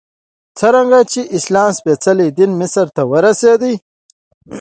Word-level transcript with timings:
څرنګه 0.59 0.99
چې 1.11 1.21
د 1.25 1.31
اسلام 1.37 1.69
سپېڅلی 1.77 2.27
دین 2.37 2.51
مصر 2.61 2.85
ته 2.95 3.01
ورسېد. 3.11 3.61